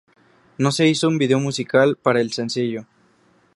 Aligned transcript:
No 0.57 0.71
se 0.71 0.87
hizo 0.87 1.07
un 1.07 1.19
vídeo 1.19 1.39
musical 1.39 1.95
para 1.95 2.21
el 2.21 2.31
sencillo. 2.33 2.87